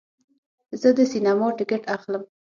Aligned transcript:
زه 0.81 0.89
د 0.97 0.99
سینما 1.11 1.47
ټکټ 1.57 1.83
اخلم. 1.95 2.23